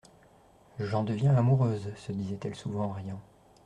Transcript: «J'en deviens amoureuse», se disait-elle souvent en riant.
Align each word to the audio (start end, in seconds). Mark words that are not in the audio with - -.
«J'en 0.79 1.03
deviens 1.03 1.35
amoureuse», 1.35 1.91
se 1.95 2.11
disait-elle 2.11 2.55
souvent 2.55 2.85
en 2.85 2.91
riant. 2.91 3.19